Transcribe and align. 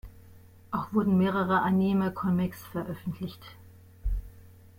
Auch 0.71 0.91
wurden 0.93 1.19
mehrere 1.19 1.61
Anime-Comics 1.61 2.63
veröffentlicht. 2.71 3.55